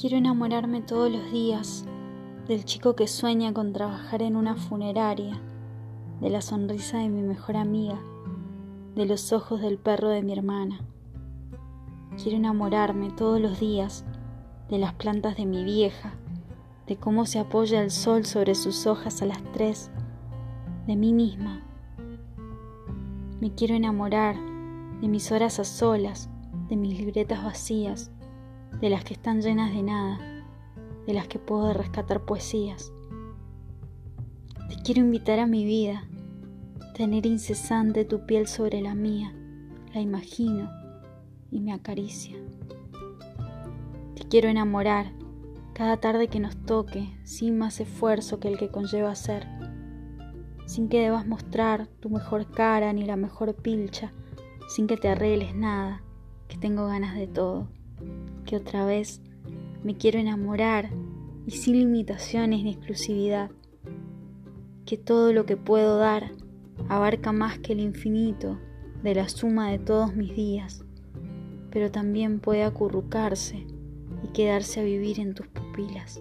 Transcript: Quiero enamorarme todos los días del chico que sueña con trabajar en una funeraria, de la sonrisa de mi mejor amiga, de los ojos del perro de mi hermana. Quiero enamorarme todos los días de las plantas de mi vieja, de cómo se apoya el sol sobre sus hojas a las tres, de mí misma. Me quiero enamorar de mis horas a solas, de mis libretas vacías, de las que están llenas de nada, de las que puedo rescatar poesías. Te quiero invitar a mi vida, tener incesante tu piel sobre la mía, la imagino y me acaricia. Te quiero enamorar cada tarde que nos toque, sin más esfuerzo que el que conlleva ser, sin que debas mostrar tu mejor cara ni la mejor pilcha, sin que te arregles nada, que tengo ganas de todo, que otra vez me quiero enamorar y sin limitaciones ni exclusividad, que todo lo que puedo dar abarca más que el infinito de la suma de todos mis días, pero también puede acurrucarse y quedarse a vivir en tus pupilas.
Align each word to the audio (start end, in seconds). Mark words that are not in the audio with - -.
Quiero 0.00 0.16
enamorarme 0.16 0.80
todos 0.80 1.08
los 1.08 1.30
días 1.30 1.84
del 2.48 2.64
chico 2.64 2.96
que 2.96 3.06
sueña 3.06 3.54
con 3.54 3.72
trabajar 3.72 4.22
en 4.22 4.34
una 4.34 4.56
funeraria, 4.56 5.40
de 6.20 6.30
la 6.30 6.40
sonrisa 6.40 6.98
de 6.98 7.08
mi 7.08 7.22
mejor 7.22 7.56
amiga, 7.56 8.00
de 8.96 9.06
los 9.06 9.32
ojos 9.32 9.60
del 9.60 9.78
perro 9.78 10.08
de 10.08 10.24
mi 10.24 10.32
hermana. 10.32 10.80
Quiero 12.20 12.36
enamorarme 12.36 13.12
todos 13.12 13.40
los 13.40 13.60
días 13.60 14.04
de 14.68 14.78
las 14.78 14.94
plantas 14.94 15.36
de 15.36 15.46
mi 15.46 15.62
vieja, 15.62 16.14
de 16.88 16.96
cómo 16.96 17.24
se 17.24 17.38
apoya 17.38 17.80
el 17.80 17.92
sol 17.92 18.24
sobre 18.24 18.56
sus 18.56 18.88
hojas 18.88 19.22
a 19.22 19.26
las 19.26 19.44
tres, 19.52 19.92
de 20.88 20.96
mí 20.96 21.12
misma. 21.12 21.62
Me 23.40 23.54
quiero 23.54 23.76
enamorar 23.76 24.34
de 25.00 25.06
mis 25.06 25.30
horas 25.30 25.60
a 25.60 25.64
solas, 25.64 26.28
de 26.68 26.74
mis 26.74 26.98
libretas 26.98 27.44
vacías, 27.44 28.10
de 28.80 28.90
las 28.90 29.04
que 29.04 29.14
están 29.14 29.40
llenas 29.40 29.72
de 29.72 29.82
nada, 29.82 30.18
de 31.06 31.14
las 31.14 31.28
que 31.28 31.38
puedo 31.38 31.72
rescatar 31.72 32.24
poesías. 32.24 32.92
Te 34.68 34.76
quiero 34.82 35.00
invitar 35.00 35.38
a 35.38 35.46
mi 35.46 35.64
vida, 35.64 36.08
tener 36.94 37.26
incesante 37.26 38.04
tu 38.04 38.26
piel 38.26 38.46
sobre 38.46 38.80
la 38.80 38.94
mía, 38.94 39.34
la 39.92 40.00
imagino 40.00 40.70
y 41.50 41.60
me 41.60 41.72
acaricia. 41.72 42.36
Te 44.14 44.24
quiero 44.28 44.48
enamorar 44.48 45.12
cada 45.72 45.96
tarde 45.96 46.28
que 46.28 46.40
nos 46.40 46.56
toque, 46.56 47.16
sin 47.24 47.58
más 47.58 47.80
esfuerzo 47.80 48.38
que 48.38 48.48
el 48.48 48.58
que 48.58 48.68
conlleva 48.68 49.14
ser, 49.14 49.46
sin 50.66 50.88
que 50.88 51.00
debas 51.00 51.26
mostrar 51.26 51.88
tu 52.00 52.10
mejor 52.10 52.50
cara 52.50 52.92
ni 52.92 53.04
la 53.04 53.16
mejor 53.16 53.54
pilcha, 53.54 54.12
sin 54.68 54.86
que 54.86 54.96
te 54.96 55.08
arregles 55.08 55.54
nada, 55.54 56.02
que 56.48 56.56
tengo 56.56 56.86
ganas 56.86 57.16
de 57.16 57.26
todo, 57.26 57.68
que 58.44 58.56
otra 58.56 58.84
vez 58.84 59.20
me 59.82 59.96
quiero 59.96 60.18
enamorar 60.18 60.90
y 61.46 61.52
sin 61.52 61.78
limitaciones 61.78 62.62
ni 62.62 62.70
exclusividad, 62.70 63.50
que 64.86 64.96
todo 64.96 65.32
lo 65.32 65.46
que 65.46 65.56
puedo 65.56 65.98
dar 65.98 66.32
abarca 66.88 67.32
más 67.32 67.58
que 67.58 67.72
el 67.72 67.80
infinito 67.80 68.58
de 69.02 69.14
la 69.14 69.28
suma 69.28 69.70
de 69.70 69.78
todos 69.78 70.14
mis 70.14 70.34
días, 70.34 70.84
pero 71.70 71.90
también 71.90 72.40
puede 72.40 72.64
acurrucarse 72.64 73.66
y 74.22 74.28
quedarse 74.32 74.80
a 74.80 74.84
vivir 74.84 75.20
en 75.20 75.34
tus 75.34 75.46
pupilas. 75.48 76.20